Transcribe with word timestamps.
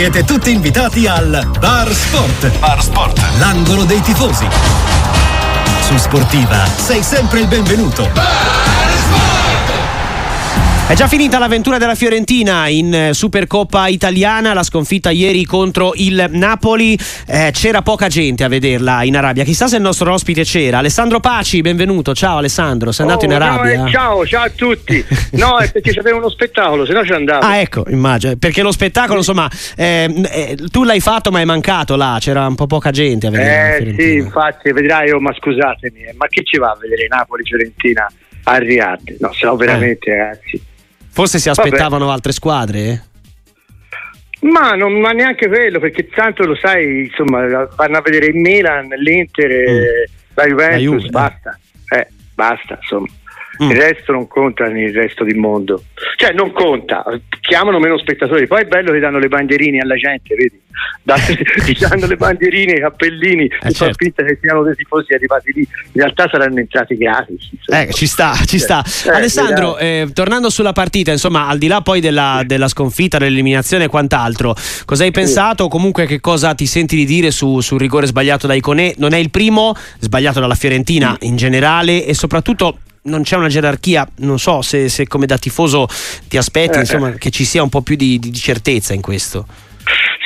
Siete 0.00 0.24
tutti 0.24 0.50
invitati 0.50 1.06
al 1.06 1.46
Bar 1.58 1.92
Sport. 1.92 2.58
Bar 2.58 2.82
Sport. 2.82 3.20
L'angolo 3.38 3.84
dei 3.84 4.00
tifosi. 4.00 4.46
Su 5.82 5.98
Sportiva 5.98 6.64
sei 6.74 7.02
sempre 7.02 7.40
il 7.40 7.46
benvenuto. 7.46 8.08
Bar 8.14 9.39
È 10.90 10.94
già 10.94 11.06
finita 11.06 11.38
l'avventura 11.38 11.78
della 11.78 11.94
Fiorentina 11.94 12.66
in 12.66 12.92
eh, 12.92 13.14
Supercoppa 13.14 13.86
italiana, 13.86 14.52
la 14.52 14.64
sconfitta 14.64 15.10
ieri 15.10 15.44
contro 15.44 15.92
il 15.94 16.26
Napoli. 16.30 16.98
Eh, 17.28 17.50
c'era 17.52 17.80
poca 17.80 18.08
gente 18.08 18.42
a 18.42 18.48
vederla 18.48 19.04
in 19.04 19.16
Arabia. 19.16 19.44
Chissà 19.44 19.68
se 19.68 19.76
il 19.76 19.82
nostro 19.82 20.12
ospite 20.12 20.42
c'era. 20.42 20.78
Alessandro 20.78 21.20
Paci, 21.20 21.60
benvenuto. 21.60 22.12
Ciao 22.12 22.38
Alessandro, 22.38 22.90
sei 22.90 23.06
andato 23.06 23.24
Oh, 23.24 23.30
in 23.30 23.38
no, 23.38 23.44
Arabia? 23.44 23.86
eh, 23.86 23.90
ciao, 23.92 24.26
ciao 24.26 24.42
a 24.42 24.50
tutti. 24.50 25.04
No, 25.32 25.58
è 25.58 25.70
perché 25.70 25.92
c'avevo 25.94 26.18
uno 26.18 26.28
spettacolo, 26.28 26.84
se 26.84 26.92
no 26.92 27.04
ci 27.04 27.12
andavo. 27.12 27.46
Ah, 27.46 27.58
ecco, 27.58 27.84
immagino. 27.88 28.34
Perché 28.36 28.60
lo 28.62 28.72
spettacolo, 28.72 29.18
insomma, 29.18 29.48
ehm, 29.76 30.26
eh, 30.28 30.56
tu 30.72 30.82
l'hai 30.82 31.00
fatto, 31.00 31.30
ma 31.30 31.38
è 31.40 31.44
mancato 31.44 31.94
là. 31.94 32.16
C'era 32.18 32.44
un 32.48 32.56
po' 32.56 32.66
poca 32.66 32.90
gente 32.90 33.28
a 33.28 33.30
vedere. 33.30 33.50
Eh 33.50 33.76
Fiorentina. 33.76 34.08
sì, 34.08 34.14
infatti, 34.16 34.72
vedrai, 34.72 35.10
oh, 35.12 35.20
ma 35.20 35.32
scusatemi, 35.32 36.00
eh, 36.00 36.14
ma 36.16 36.26
chi 36.26 36.42
ci 36.42 36.58
va 36.58 36.70
a 36.70 36.76
vedere 36.80 37.06
Napoli-Fiorentina 37.08 38.10
a 38.42 38.56
Riyadh? 38.58 39.16
No, 39.20 39.32
siamo 39.32 39.54
veramente 39.54 40.10
ragazzi. 40.10 40.68
Forse 41.10 41.38
si 41.38 41.48
Vabbè. 41.48 41.62
aspettavano 41.62 42.10
altre 42.10 42.32
squadre? 42.32 43.04
Ma, 44.40 44.70
non, 44.70 44.98
ma 45.00 45.10
neanche 45.10 45.48
quello, 45.48 45.78
perché 45.80 46.08
tanto 46.08 46.44
lo 46.46 46.54
sai, 46.54 47.08
insomma, 47.08 47.66
vanno 47.76 47.98
a 47.98 48.00
vedere 48.00 48.26
il 48.26 48.36
Milan, 48.36 48.88
l'Inter, 48.88 49.50
eh, 49.50 50.08
la 50.34 50.46
Juventus, 50.46 50.64
Mm. 50.66 50.70
La 50.72 50.76
Juve, 50.78 51.06
eh. 51.06 51.10
basta. 51.10 51.58
Eh, 51.90 52.06
basta, 52.34 52.78
insomma. 52.80 53.06
Mm. 53.62 53.70
Il 53.70 53.76
resto 53.76 54.12
non 54.12 54.26
conta 54.26 54.66
nel 54.68 54.92
resto 54.92 55.22
del 55.22 55.36
mondo. 55.36 55.82
Cioè, 56.16 56.32
non 56.32 56.50
conta, 56.52 57.04
chiamano 57.42 57.78
meno 57.78 57.98
spettatori. 57.98 58.46
Poi 58.46 58.62
è 58.62 58.64
bello 58.66 58.90
che 58.90 58.98
danno 59.00 59.18
le 59.18 59.28
bandierine 59.28 59.80
alla 59.80 59.96
gente, 59.96 60.34
vedi? 60.34 60.58
Da- 61.02 61.16
Ti 61.20 61.76
danno 61.78 62.06
le 62.06 62.16
bandierine, 62.16 62.72
i 62.72 62.80
cappellini, 62.80 63.44
e 63.44 63.58
fa 63.60 63.70
certo. 63.70 63.94
finta 63.98 64.24
che 64.24 64.38
siano 64.40 64.62
dei 64.62 64.74
tifosi 64.74 65.12
arrivati 65.12 65.52
lì. 65.52 65.60
In 65.60 66.00
realtà 66.00 66.26
saranno 66.30 66.58
entrati 66.58 66.96
gratis. 66.96 67.50
insomma. 67.52 67.82
Eh, 67.82 67.92
ci 67.92 68.06
sta, 68.06 68.34
ci 68.46 68.58
sta. 68.58 68.82
Eh, 69.04 69.10
Alessandro, 69.10 69.74
vedrai. 69.74 70.00
eh, 70.08 70.12
tornando 70.14 70.48
sulla 70.48 70.72
partita, 70.72 71.10
insomma, 71.10 71.46
al 71.46 71.58
di 71.58 71.66
là 71.66 71.82
poi 71.82 72.00
della, 72.00 72.42
della 72.46 72.68
sconfitta, 72.68 73.18
dell'eliminazione 73.18 73.84
e 73.84 73.88
quant'altro, 73.88 74.54
cosa 74.86 75.04
hai 75.04 75.10
pensato? 75.10 75.68
Comunque, 75.68 76.06
che 76.06 76.20
cosa 76.20 76.54
ti 76.54 76.64
senti 76.64 76.96
di 76.96 77.04
dire 77.04 77.30
su- 77.30 77.60
sul 77.60 77.78
rigore 77.78 78.06
sbagliato 78.06 78.46
da 78.46 78.54
Iconè? 78.54 78.94
Non 78.96 79.12
è 79.12 79.18
il 79.18 79.28
primo, 79.30 79.74
sbagliato 79.98 80.40
dalla 80.40 80.54
Fiorentina 80.54 81.14
in 81.20 81.36
generale 81.36 82.06
e 82.06 82.14
soprattutto. 82.14 82.78
Non 83.02 83.22
c'è 83.22 83.36
una 83.36 83.48
gerarchia, 83.48 84.06
non 84.18 84.38
so 84.38 84.60
se, 84.60 84.88
se 84.90 85.06
come 85.06 85.24
da 85.26 85.38
tifoso 85.38 85.86
ti 86.28 86.36
aspetti 86.36 86.76
Eh, 86.76 86.80
insomma, 86.80 87.08
eh. 87.14 87.18
che 87.18 87.30
ci 87.30 87.44
sia 87.44 87.62
un 87.62 87.70
po' 87.70 87.80
più 87.80 87.96
di, 87.96 88.18
di 88.18 88.32
certezza 88.34 88.92
in 88.92 89.00
questo. 89.00 89.46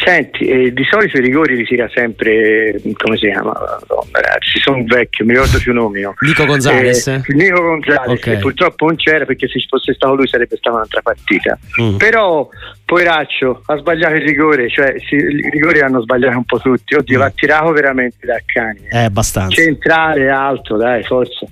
Senti, 0.05 0.45
eh, 0.45 0.73
di 0.73 0.85
solito 0.91 1.17
i 1.17 1.21
rigori 1.21 1.57
li 1.57 1.65
tira 1.65 1.89
sempre, 1.95 2.79
come 2.99 3.17
si 3.17 3.27
chiama? 3.31 3.53
Madonna, 3.53 4.11
ragazzi, 4.21 4.59
sono 4.61 4.83
vecchio, 4.85 5.25
mi 5.25 5.33
ricordo 5.33 5.57
più 5.59 5.73
nomi. 5.73 6.01
no? 6.03 6.15
Nico 6.19 6.45
Gonzalez? 6.45 7.07
Eh, 7.07 7.23
Nico 7.29 7.63
Gonzalez, 7.63 8.09
Ok. 8.09 8.19
che 8.21 8.37
purtroppo 8.39 8.87
non 8.87 8.97
c'era 8.97 9.25
perché 9.25 9.47
se 9.49 9.59
ci 9.61 9.67
fosse 9.69 9.95
stato 9.95 10.15
lui 10.17 10.27
sarebbe 10.29 10.57
stata 10.57 10.75
un'altra 10.77 11.01
partita. 11.01 11.57
Mm. 11.81 11.97
Però, 11.97 12.47
poveraccio, 12.85 13.63
ha 13.67 13.77
sbagliato 13.79 14.15
il 14.17 14.23
rigore, 14.23 14.69
cioè 14.69 14.95
sì, 15.09 15.15
i 15.15 15.49
rigori 15.51 15.81
hanno 15.81 16.03
sbagliato 16.03 16.37
un 16.37 16.45
po' 16.45 16.59
tutti. 16.59 16.95
Oddio, 16.97 17.17
Mm. 17.17 17.21
l'ha 17.23 17.31
tirato 17.35 17.73
veramente 17.73 18.27
da 18.27 18.37
cani. 18.45 18.81
eh. 18.91 18.99
Eh, 18.99 19.05
abbastanza. 19.05 19.55
Centrale 19.55 20.29
alto, 20.29 20.77
dai, 20.77 21.03
forza. 21.05 21.47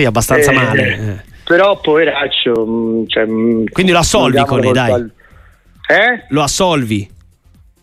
Sì, 0.00 0.06
abbastanza 0.06 0.50
Eh, 0.50 0.54
male. 0.54 0.82
eh. 0.82 1.28
Però, 1.44 1.78
poveraccio, 1.80 2.64
mh, 2.64 3.06
cioè, 3.08 3.26
mh, 3.26 3.70
Quindi 3.70 3.92
lo 3.92 3.98
assolvi, 3.98 4.42
Cone, 4.44 4.62
col 4.62 4.72
dai. 4.72 4.92
Eh? 5.88 6.24
Lo 6.28 6.42
assolvi. 6.42 7.08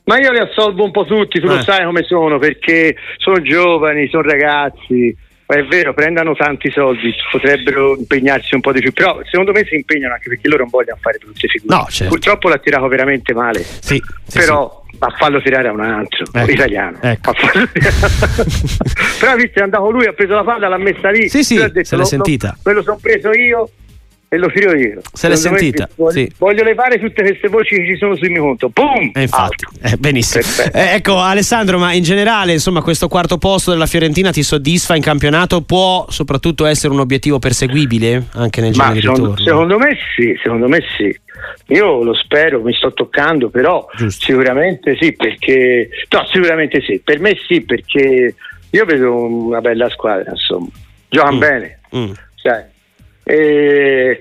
Ma 0.06 0.18
io 0.20 0.32
li 0.32 0.40
assolvo 0.40 0.84
un 0.86 0.92
po' 0.92 1.06
tutti, 1.06 1.40
tu 1.40 1.48
Eh. 1.48 1.56
lo 1.56 1.62
sai 1.64 1.86
come 1.86 2.04
sono, 2.04 2.40
perché 2.40 2.96
sono 3.18 3.42
giovani, 3.42 4.08
sono 4.10 4.24
ragazzi. 4.24 5.16
Ma 5.50 5.56
è 5.56 5.64
vero, 5.66 5.94
prendano 5.94 6.34
tanti 6.34 6.70
soldi, 6.72 7.14
potrebbero 7.32 7.96
impegnarsi 7.98 8.54
un 8.56 8.60
po' 8.62 8.74
di 8.74 8.82
più, 8.82 8.92
però 8.92 9.18
secondo 9.30 9.52
me 9.54 9.64
si 9.66 9.76
impegnano 9.76 10.14
anche 10.16 10.28
perché 10.28 10.48
loro 10.50 10.64
non 10.64 10.70
vogliono 10.70 10.98
fare 11.02 11.20
brutte 11.24 11.48
figure. 11.48 11.74
No, 11.74 11.86
certo. 11.90 12.14
Purtroppo 12.14 12.50
l'ha 12.50 12.58
tirato 12.58 12.86
veramente 12.88 13.34
male, 13.34 13.60
Sì, 13.64 14.02
sì, 14.26 14.40
però 14.40 14.84
a 15.00 15.10
farlo 15.18 15.42
tirare 15.42 15.68
a 15.68 15.72
un 15.72 15.82
altro, 15.82 16.26
Ecco, 16.32 16.52
italiano. 16.52 16.98
ecco. 17.02 17.32
Però 19.20 19.36
visto 19.36 19.60
è 19.60 19.64
andato 19.64 19.90
lui, 19.90 20.06
ha 20.06 20.14
preso 20.14 20.34
la 20.36 20.44
palla, 20.44 20.68
l'ha 20.68 20.78
messa 20.78 21.10
lì. 21.10 21.30
Sì, 21.30 21.44
sì, 21.44 21.56
detto, 21.56 21.84
se 21.84 21.96
l'è 21.96 22.02
"Lo- 22.02 22.08
sentita." 22.08 22.58
Me 22.64 22.74
lo 22.74 22.82
sono 22.84 22.98
preso 23.02 23.32
io 23.32 23.70
e 24.30 24.38
lo 24.38 24.48
tiro 24.52 24.76
io. 24.76 25.02
Se 25.14 25.30
l'è 25.30 25.36
sentita, 25.36 25.88
voglio, 25.96 26.12
sì. 26.12 26.32
voglio 26.38 26.64
levare 26.64 27.00
tutte 27.00 27.22
queste 27.24 27.48
voci 27.48 27.76
che 27.76 27.86
ci 27.86 27.98
sono 27.98 28.16
sul 28.16 28.30
mio 28.30 28.42
conto. 28.44 28.70
Boom! 28.70 29.12
Eh, 29.14 29.22
infatti, 29.22 29.66
eh, 29.84 29.96
benissimo. 29.98 30.44
Eh, 30.74 30.96
ecco, 30.96 31.18
Alessandro, 31.20 31.78
ma 31.80 31.94
in 31.94 32.04
generale, 32.04 32.52
insomma, 32.52 32.82
questo 32.82 33.08
quarto 33.08 33.38
posto 33.38 33.72
della 33.72 33.86
Fiorentina 33.86 34.32
ti 34.32 34.44
soddisfa 34.44 34.96
in 34.96 35.02
campionato? 35.02 35.62
Può 35.62 36.06
soprattutto 36.10 36.66
essere 36.66 36.92
un 36.94 37.00
obiettivo 37.00 37.40
perseguibile 37.40 38.28
anche 38.34 38.60
nel 38.62 38.74
giro 38.74 38.92
di 38.92 39.00
ritorno? 39.00 39.38
secondo 39.38 39.78
me 39.78 39.98
sì, 40.16 40.38
secondo 40.42 40.68
me 40.68 40.84
sì. 40.98 41.18
Io 41.68 42.04
lo 42.04 42.14
spero, 42.14 42.62
mi 42.62 42.74
sto 42.74 42.92
toccando, 42.94 43.50
però 43.50 43.86
Giusto. 43.96 44.26
sicuramente 44.26 44.98
sì, 45.00 45.14
perché 45.14 45.90
no, 46.10 46.26
sicuramente 46.32 46.82
sì. 46.82 47.00
Per 47.04 47.20
me 47.20 47.38
sì, 47.48 47.62
perché 47.62 48.36
io 48.70 48.86
vedo 48.86 49.14
una 49.24 49.62
bella 49.62 49.90
squadra, 49.90 50.32
insomma. 50.32 50.68
Giocano 51.10 51.36
Mm. 51.36 51.40
bene, 51.40 51.80
Mm. 51.96 52.12
sai. 52.36 52.64
E... 53.28 54.20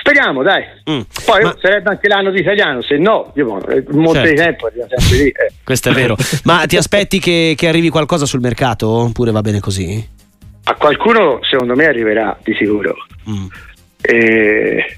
Speriamo, 0.00 0.42
dai. 0.42 0.62
Mm. 0.90 1.00
Poi 1.26 1.42
Ma- 1.42 1.56
sarebbe 1.60 1.90
anche 1.90 2.08
l'anno 2.08 2.30
di 2.30 2.40
italiano, 2.40 2.80
se 2.80 2.96
no, 2.96 3.32
io, 3.34 3.58
il 3.68 3.84
monte 3.90 4.20
Certo. 4.20 4.28
di 4.30 4.34
tempo 4.36 4.66
arriva 4.66 4.86
sempre 4.88 5.16
lì. 5.16 5.28
eh. 5.28 5.52
Questo 5.62 5.90
è 5.90 5.92
vero. 5.92 6.16
Ma 6.44 6.64
ti 6.66 6.76
aspetti 6.78 7.18
che, 7.20 7.52
che 7.56 7.68
arrivi 7.68 7.90
qualcosa 7.90 8.24
sul 8.24 8.40
mercato? 8.40 8.88
Oppure 8.88 9.32
va 9.32 9.42
bene 9.42 9.60
così? 9.60 10.08
A 10.64 10.74
qualcuno 10.74 11.40
secondo 11.42 11.74
me 11.74 11.84
arriverà 11.84 12.38
di 12.42 12.54
sicuro. 12.54 12.94
Mm. 13.28 13.46
E- 14.00 14.96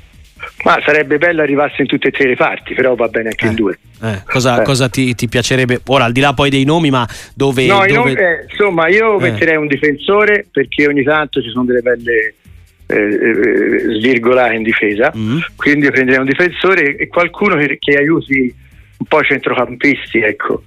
Ma 0.63 0.81
sarebbe 0.85 1.19
bello 1.19 1.43
arrivasse 1.43 1.83
in 1.83 1.89
tutte 1.89 2.09
e 2.09 2.11
tre 2.13 2.29
le 2.29 2.37
parti, 2.37 2.75
però 2.75 2.95
va 2.95 3.09
bene 3.09 3.31
anche 3.31 3.47
in 3.47 3.55
due. 3.55 3.79
Eh, 4.01 4.23
cosa 4.25 4.61
Eh. 4.61 4.65
cosa 4.65 4.89
ti, 4.89 5.13
ti 5.17 5.27
piacerebbe? 5.29 5.81
Ora, 5.87 6.05
al 6.05 6.13
di 6.13 6.21
là 6.21 6.33
poi 6.35 6.51
dei 6.51 6.65
nomi, 6.65 6.91
ma 6.91 7.07
dove... 7.35 7.67
No, 7.67 7.85
dove- 7.85 8.13
eh, 8.13 8.47
insomma, 8.49 8.87
io 8.89 9.19
Eh. 9.19 9.31
metterei 9.31 9.57
un 9.57 9.67
difensore 9.67 10.47
perché 10.51 10.87
ogni 10.87 11.03
tanto 11.03 11.43
ci 11.43 11.51
sono 11.51 11.65
delle 11.65 11.81
belle 11.81 12.35
eh, 12.89 12.97
eh, 12.97 13.99
svirgolate 14.01 14.55
in 14.55 14.63
difesa. 14.63 15.13
Mm. 15.17 15.39
Quindi 15.57 15.85
io 15.87 15.91
prenderei 15.93 16.21
un 16.21 16.27
difensore 16.27 16.97
e 16.97 17.07
qualcuno 17.09 17.57
che, 17.57 17.77
che 17.79 17.97
aiuti 17.97 18.53
un 18.99 19.07
po' 19.07 19.21
i 19.21 19.25
centrocampisti 19.25 20.19
ecco, 20.19 20.65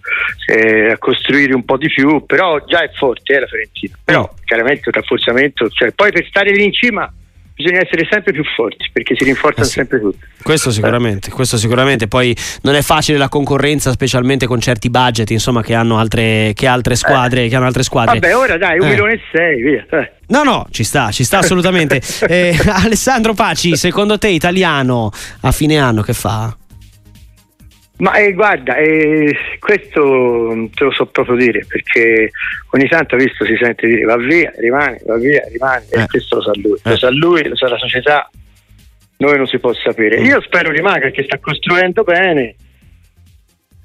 eh, 0.48 0.92
a 0.92 0.98
costruire 0.98 1.54
un 1.54 1.66
po' 1.66 1.78
di 1.78 1.88
più. 1.90 2.24
Però 2.26 2.64
già 2.66 2.82
è 2.84 2.90
forte 2.98 3.34
eh, 3.36 3.40
la 3.42 3.48
Fiorentina. 3.48 3.96
Però 4.06 4.22
Mm. 4.22 4.38
chiaramente 4.46 4.82
un 4.86 4.94
rafforzamento. 4.94 5.70
Cioè, 5.70 5.92
poi 5.92 6.12
per 6.12 6.26
stare 6.28 6.52
lì 6.54 6.64
in 6.64 6.72
cima 6.74 7.12
bisogna 7.54 7.82
essere 7.82 8.08
sempre 8.10 8.32
più 8.32 8.44
forti 8.56 8.90
perché 8.92 9.14
si 9.16 9.24
rinforzano 9.24 9.64
Eh 9.66 9.68
sì. 9.68 9.74
sempre 9.74 10.00
tutti. 10.00 10.20
Questo 10.42 10.72
sicuramente, 10.72 11.30
questo 11.30 11.58
sicuramente. 11.58 12.08
Poi 12.08 12.36
non 12.64 12.74
è 12.76 12.82
facile 12.82 13.18
la 13.20 13.28
concorrenza, 13.30 13.92
specialmente 13.92 14.48
con 14.48 14.60
certi 14.62 14.90
budget, 14.90 15.30
insomma, 15.32 15.62
che 15.62 15.74
hanno 15.76 16.00
altre, 16.00 16.54
che 16.56 16.66
altre 16.68 16.96
squadre. 16.96 17.48
Che 17.50 17.56
hanno 17.56 17.66
altre 17.68 17.84
squadre. 17.84 18.18
Vabbè, 18.20 18.36
ora 18.36 18.58
dai, 18.58 18.80
un 18.80 18.86
Eh. 18.86 18.90
milione 18.90 19.14
e 19.14 19.20
sei, 19.32 19.62
via. 19.62 19.86
No, 20.32 20.44
no, 20.44 20.66
ci 20.72 20.84
sta, 20.86 21.12
ci 21.12 21.24
sta 21.24 21.40
assolutamente. 21.40 22.02
Eh, 22.32 22.56
Alessandro 22.66 23.34
Paci, 23.34 23.76
secondo 23.76 24.18
te 24.18 24.30
italiano 24.30 25.12
a 25.42 25.52
fine 25.52 25.78
anno 25.78 26.02
che 26.02 26.14
fa? 26.14 26.56
Ma 27.98 28.14
eh, 28.16 28.32
guarda, 28.34 28.76
eh, 28.78 29.36
questo 29.60 30.70
te 30.74 30.84
lo 30.86 30.92
so 30.92 31.06
proprio 31.08 31.36
dire 31.36 31.66
perché 31.68 32.32
ogni 32.72 32.88
tanto 32.88 33.16
visto 33.18 33.46
si 33.46 33.56
sente 33.62 33.86
dire 33.86 34.04
va 34.06 34.18
via, 34.18 34.52
rimane, 34.58 35.02
va 35.06 35.18
via, 35.18 35.44
rimane, 35.52 35.86
Eh. 35.92 36.02
e 36.02 36.06
questo 36.08 36.38
lo 36.38 36.42
sa 36.42 36.52
lui, 36.56 36.78
Eh. 36.84 36.90
lo 36.90 36.98
sa 36.98 37.10
lui, 37.12 37.48
lo 37.48 37.56
sa 37.56 37.68
la 37.68 37.78
società, 37.78 38.30
noi 39.18 39.38
non 39.38 39.46
si 39.48 39.60
può 39.60 39.72
sapere. 39.74 40.20
Mm. 40.20 40.26
Io 40.26 40.42
spero 40.42 40.72
rimanga 40.72 41.00
perché 41.02 41.24
sta 41.24 41.38
costruendo 41.40 42.04
bene. 42.04 42.56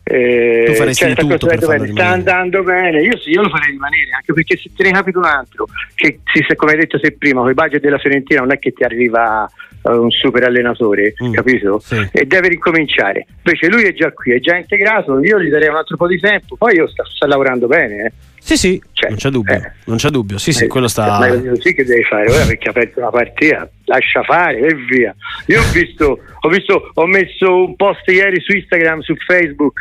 Eh, 0.09 0.63
Tu 0.67 0.73
faresti 0.75 1.05
di 1.07 1.13
sta 1.13 1.21
tutto 1.23 1.47
per 1.49 1.59
farlo 1.59 1.83
bene, 1.83 1.93
sta 1.93 2.07
andando 2.11 2.63
bene. 2.63 3.03
Io 3.03 3.19
sì, 3.19 3.31
io 3.31 3.43
lo 3.43 3.49
farei 3.49 3.73
rimanere, 3.73 4.11
anche 4.15 4.33
perché 4.33 4.57
se 4.57 4.71
te 4.75 4.85
ne 4.85 4.93
capita 4.93 5.19
un 5.19 5.25
altro, 5.25 5.67
che 5.97 6.21
si- 6.33 6.45
se- 6.47 6.55
come 6.55 6.73
hai 6.73 6.79
detto 6.79 7.01
te 7.01 7.11
prima, 7.11 7.41
con 7.41 7.51
i 7.51 7.55
budget 7.55 7.81
della 7.81 7.99
Fiorentina 7.99 8.41
non 8.41 8.53
è 8.53 8.59
che 8.61 8.73
ti 8.73 8.85
arriva 8.85 9.51
eh, 9.83 9.91
un 9.91 10.11
super 10.11 10.45
allenatore, 10.45 11.15
Mm. 11.23 11.33
capito? 11.33 11.79
Sì. 11.81 12.09
E 12.13 12.25
deve 12.25 12.49
ricominciare. 12.49 13.27
Invece 13.45 13.69
lui 13.69 13.83
è 13.85 13.93
già 13.95 14.13
qui, 14.13 14.33
è 14.33 14.39
già 14.41 14.57
integrato, 14.57 15.19
io 15.25 15.41
gli 15.41 15.49
darei 15.49 15.69
un 15.69 15.77
altro 15.77 15.97
po' 15.97 16.07
di 16.09 16.19
tempo, 16.21 16.57
poi 16.57 16.75
io 16.77 16.89
sta, 16.89 17.05
sta 17.05 17.27
lavorando 17.27 17.67
bene. 17.67 18.05
Eh. 18.05 18.13
Sì, 18.47 18.57
sì, 18.57 18.81
Cioè, 18.93 19.09
non 19.09 19.19
c'è 19.19 19.29
dubbio. 19.31 19.55
eh. 19.55 19.73
Non 19.87 19.97
c'è 19.97 20.09
dubbio. 20.09 20.39
Sì, 20.39 20.53
sì, 20.53 20.65
Eh, 20.65 20.67
quello 20.69 20.87
sta. 20.87 21.19
Ma 21.19 21.27
è 21.27 21.43
così 21.49 21.75
che 21.75 21.85
devi 21.85 22.05
fare 22.05 22.31
ora 22.31 22.45
perché 22.47 22.69
ha 22.69 22.71
aperto 22.71 23.01
una 23.01 23.11
partita, 23.11 23.69
lascia 23.87 24.23
fare 24.23 24.59
e 24.61 24.75
via. 24.89 25.13
Io 25.47 25.61
ho 25.61 25.65
visto, 25.73 26.19
ho 26.41 26.49
visto, 26.49 26.91
ho 26.95 27.07
messo 27.07 27.65
un 27.65 27.75
post 27.75 28.07
ieri 28.07 28.41
su 28.41 28.55
Instagram, 28.55 29.01
su 29.01 29.15
Facebook. 29.17 29.81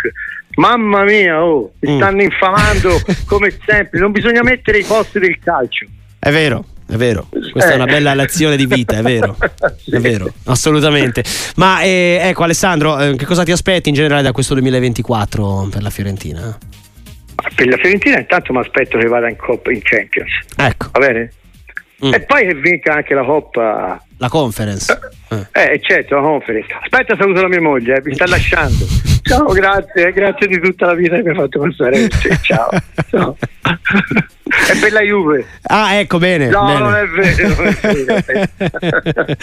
Mamma 0.55 1.03
mia, 1.03 1.43
oh, 1.43 1.73
mi 1.81 1.91
Mm. 1.93 1.97
stanno 1.97 2.21
infamando 2.23 2.99
come 3.27 3.53
sempre. 3.67 3.99
Non 3.99 4.11
bisogna 4.11 4.41
mettere 4.41 4.79
i 4.79 4.83
post 4.83 5.19
del 5.19 5.37
calcio. 5.37 5.85
È 6.17 6.31
vero, 6.31 6.65
è 6.89 6.95
vero. 6.95 7.27
Questa 7.29 7.69
eh. 7.69 7.73
è 7.73 7.75
una 7.75 7.85
bella 7.85 8.15
lezione 8.15 8.57
di 8.57 8.65
vita, 8.65 8.97
è 8.97 9.01
vero. 9.03 9.37
sì. 9.77 9.91
È 9.91 9.99
vero, 9.99 10.33
assolutamente. 10.45 11.23
Ma 11.57 11.81
eh, 11.81 12.17
ecco 12.23 12.41
Alessandro, 12.43 12.99
eh, 12.99 13.15
che 13.15 13.25
cosa 13.25 13.43
ti 13.43 13.51
aspetti 13.51 13.89
in 13.89 13.95
generale 13.95 14.23
da 14.23 14.31
questo 14.31 14.55
2024 14.55 15.67
per 15.69 15.83
la 15.83 15.91
Fiorentina? 15.91 16.57
Per 17.55 17.67
la 17.67 17.77
Fiorentina 17.77 18.19
intanto 18.19 18.51
mi 18.53 18.59
aspetto 18.59 18.97
che 18.97 19.07
vada 19.07 19.29
in 19.29 19.37
Coppa 19.37 19.71
in 19.71 19.81
Champions. 19.81 20.31
Ecco. 20.57 20.89
Va 20.91 20.99
bene? 20.99 21.31
Mm. 22.05 22.13
E 22.13 22.19
poi 22.21 22.45
che 22.47 22.55
vinca 22.55 22.93
anche 22.93 23.13
la 23.13 23.23
Coppa. 23.23 24.03
La 24.17 24.29
conference. 24.29 24.97
Eh, 25.29 25.71
eh 25.73 25.79
certo, 25.81 26.15
la 26.15 26.21
conference. 26.21 26.73
Aspetta, 26.81 27.15
saluto 27.15 27.41
la 27.41 27.47
mia 27.47 27.61
moglie, 27.61 27.95
eh, 27.95 28.01
mi 28.03 28.13
sta 28.13 28.27
lasciando. 28.27 28.85
Ciao, 29.21 29.45
grazie, 29.53 30.11
grazie 30.11 30.47
di 30.47 30.59
tutta 30.59 30.87
la 30.87 30.93
vita 30.93 31.15
che 31.15 31.23
mi 31.23 31.29
ha 31.29 31.35
fatto 31.35 31.59
passare. 31.59 32.07
Ciao. 32.41 32.69
Ciao. 33.09 33.37
È 34.47 34.77
per 34.79 34.91
la 34.91 35.01
Juve. 35.01 35.43
Ah, 35.63 35.95
ecco, 35.95 36.19
bene. 36.19 36.49
No, 36.49 36.65
bene. 36.65 36.79
non 36.79 36.93
è 36.93 37.05
vero. 37.07 37.55
Non 37.55 37.65
è 37.65 38.23
vero. 38.23 39.35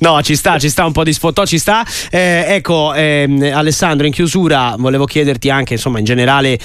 no, 0.00 0.20
ci 0.22 0.34
sta, 0.34 0.58
ci 0.58 0.68
sta 0.68 0.84
un 0.84 0.90
po' 0.90 1.04
di 1.04 1.12
sfottò, 1.12 1.46
ci 1.46 1.58
sta. 1.58 1.84
Eh, 2.10 2.44
ecco, 2.48 2.92
ehm, 2.92 3.52
Alessandro, 3.54 4.04
in 4.04 4.12
chiusura 4.12 4.74
volevo 4.76 5.04
chiederti 5.04 5.48
anche, 5.48 5.74
insomma, 5.74 6.00
in 6.00 6.04
generale, 6.04 6.58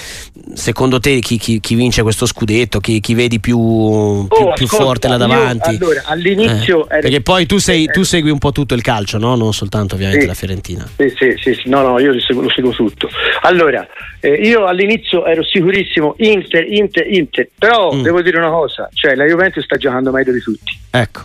secondo 0.56 1.00
te 1.00 1.20
chi, 1.20 1.38
chi, 1.38 1.60
chi 1.60 1.76
vince 1.76 2.02
questo 2.02 2.26
scudetto? 2.26 2.80
Chi, 2.80 3.00
chi 3.00 3.14
vedi 3.14 3.40
più, 3.40 3.60
oh, 3.60 4.26
più, 4.26 4.54
più 4.56 4.66
ascolta, 4.66 4.86
forte 4.86 5.08
là 5.08 5.18
davanti? 5.18 5.70
Io, 5.70 5.78
allora, 5.78 6.02
all'inizio... 6.06 6.90
Eh, 6.90 7.00
perché 7.00 7.22
poi 7.22 7.46
tu, 7.46 7.60
sei, 7.60 7.86
tu, 7.86 8.02
segui 8.02 8.32
un 8.32 8.40
po' 8.40 8.52
tutto 8.52 8.74
il 8.74 8.82
calcio, 8.82 9.20
no? 9.20 9.36
Non 9.36 9.54
soltanto 9.54 9.94
ovviamente 9.94 10.22
sì, 10.22 10.28
la 10.28 10.34
Fiorentina. 10.34 10.90
Sì, 10.98 11.14
sì, 11.16 11.36
sì, 11.38 11.54
sì, 11.54 11.70
no, 11.70 11.84
no, 11.84 12.00
io 12.00 12.12
lo 12.12 12.20
seguo, 12.20 12.42
lo 12.42 12.50
seguo 12.50 12.72
tutto. 12.72 13.08
Allora, 13.42 13.88
eh, 14.20 14.34
io 14.34 14.66
all'inizio 14.66 15.26
ero 15.26 15.44
sicurissimo 15.44 16.16
Inter, 16.18 16.66
Inter, 16.72 17.06
Inter, 17.12 17.50
però 17.56 17.83
mm. 17.92 18.02
devo 18.04 18.22
dire 18.22 18.38
una 18.38 18.50
cosa, 18.50 18.88
cioè 18.94 19.16
la 19.16 19.26
Juventus 19.26 19.64
sta 19.64 19.78
giocando 19.78 20.12
meglio 20.12 20.32
di 20.32 20.40
tutti. 20.40 20.80
Ecco. 20.92 21.22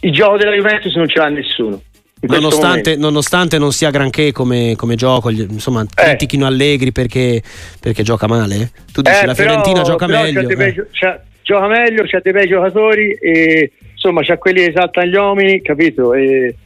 Il 0.00 0.12
gioco 0.12 0.36
della 0.36 0.54
Juventus 0.54 0.94
non 0.94 1.08
ce 1.08 1.18
l'ha 1.18 1.28
nessuno. 1.28 1.82
Nonostante, 2.20 2.96
nonostante, 2.96 3.58
non 3.58 3.72
sia 3.72 3.90
granché 3.90 4.32
come, 4.32 4.74
come 4.76 4.94
gioco, 4.94 5.30
insomma, 5.30 5.82
eh. 5.82 5.86
critichino 5.94 6.46
Allegri 6.46 6.90
perché, 6.90 7.42
perché, 7.78 8.02
gioca 8.02 8.26
male. 8.26 8.70
Tu 8.92 9.02
dici 9.02 9.22
eh, 9.22 9.26
la 9.26 9.34
Fiorentina 9.34 9.82
però, 9.82 9.84
gioca 9.84 10.06
però 10.06 10.22
meglio. 10.22 10.46
C'ha 10.46 10.54
bei, 10.54 10.68
eh. 10.68 10.86
c'ha, 10.92 11.20
gioca 11.42 11.66
meglio, 11.66 12.04
c'ha 12.06 12.20
dei 12.22 12.32
bei 12.32 12.48
giocatori 12.48 13.12
e 13.12 13.72
insomma 13.92 14.22
c'ha 14.22 14.38
quelli 14.38 14.60
che 14.60 14.70
esaltano 14.70 15.06
gli 15.06 15.14
uomini, 15.14 15.62
capito? 15.62 16.14
E, 16.14 16.56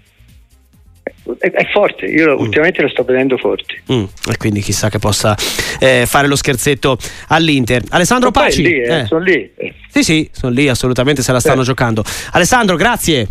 è, 1.39 1.51
è, 1.51 1.67
forte, 1.71 2.07
io 2.07 2.35
mm. 2.35 2.41
ultimamente 2.41 2.83
lo 2.83 2.89
sto 2.89 3.03
vedendo 3.05 3.37
forte. 3.37 3.83
Mm. 3.93 4.05
E 4.31 4.37
quindi 4.37 4.61
chissà 4.61 4.89
che 4.89 4.99
possa 4.99 5.37
eh, 5.79 6.05
fare 6.07 6.29
lo 6.29 6.37
scherzetto 6.37 6.97
all'Inter. 7.29 7.83
Alessandro 7.91 8.31
Paci. 8.31 8.63
Lì, 8.63 8.81
eh, 8.81 9.01
eh. 9.01 9.07
Sono 9.07 9.23
lì. 9.23 9.51
Sì, 9.89 10.03
sì, 10.03 10.31
sono 10.33 10.53
lì, 10.53 10.69
assolutamente 10.69 11.23
se 11.23 11.33
la 11.33 11.41
stanno 11.41 11.63
giocando. 11.63 12.05
Alessandro, 12.33 12.77
grazie. 12.77 13.29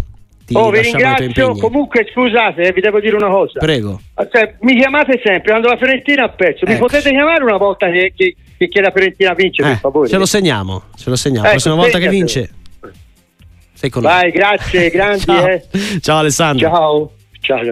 Ti 0.50 0.56
oh, 0.56 0.72
vi 0.72 0.81
ringrazio. 0.81 1.56
Comunque, 1.58 2.10
scusate, 2.12 2.64
eh, 2.64 2.74
vi 2.74 2.81
devo 2.81 3.00
dire 3.00 3.16
una 3.16 3.30
cosa. 3.30 3.60
Prego. 3.60 4.02
Cioè, 4.31 4.56
mi 4.62 4.76
chiamate 4.76 5.22
sempre 5.24 5.52
quando 5.52 5.68
la 5.68 5.78
Fiorentina 5.78 6.24
ha 6.24 6.30
perso. 6.30 6.66
Mi 6.66 6.74
ecco. 6.74 6.88
potete 6.88 7.12
chiamare 7.12 7.44
una 7.44 7.58
volta 7.58 7.88
che, 7.92 8.14
che, 8.16 8.36
che 8.58 8.81
la 8.81 8.90
Fiorentina 8.90 9.34
vince, 9.36 9.62
per 9.62 9.72
eh, 9.74 9.76
favore? 9.76 10.10
Ce 10.10 10.18
lo 10.18 10.26
segniamo, 10.26 10.86
ce 10.96 11.10
lo 11.12 11.16
segniamo. 11.16 11.46
la 11.46 11.52
prossima 11.52 11.76
volta 11.76 12.00
che 12.00 12.10
vince. 12.10 12.50
Sei 13.74 13.90
con 13.92 14.02
Vai, 14.02 14.31
grazie, 14.31 14.90
grandi. 14.90 15.24
Ciao. 15.24 15.48
Eh. 15.48 15.68
Ciao 16.02 16.18
Alessandro. 16.18 16.68
Ciao. 16.68 17.12
Ciao. 17.41 17.63